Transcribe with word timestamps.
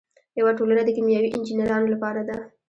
یوه 0.39 0.51
ټولنه 0.57 0.81
د 0.85 0.89
کیمیاوي 0.95 1.29
انجینرانو 1.35 1.91
لپاره 1.93 2.21
ده. 2.29 2.37